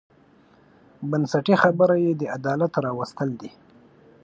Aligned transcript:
بنسټي 1.09 1.55
خبره 1.63 1.95
یې 2.03 2.11
د 2.15 2.21
عدالت 2.37 2.73
راوستل 2.85 3.29
دي. 3.41 3.51